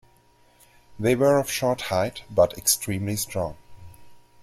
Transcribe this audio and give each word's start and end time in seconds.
They 0.99 1.15
were 1.15 1.37
of 1.37 1.51
short 1.51 1.81
height 1.81 2.23
but 2.27 2.57
extremely 2.57 3.15
strong. 3.17 3.55